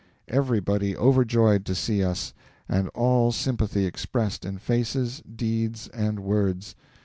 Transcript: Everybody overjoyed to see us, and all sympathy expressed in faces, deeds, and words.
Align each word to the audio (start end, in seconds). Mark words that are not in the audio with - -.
Everybody 0.29 0.97
overjoyed 0.97 1.63
to 1.67 1.75
see 1.75 2.03
us, 2.03 2.33
and 2.67 2.89
all 2.95 3.31
sympathy 3.31 3.85
expressed 3.85 4.45
in 4.45 4.57
faces, 4.57 5.21
deeds, 5.35 5.89
and 5.89 6.21
words. 6.21 6.73